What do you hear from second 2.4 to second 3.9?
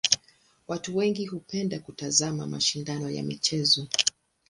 mashindano ya michezo.